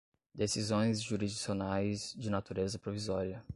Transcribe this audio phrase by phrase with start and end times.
[0.33, 3.43] decisões jurisdicionais, de natureza provisória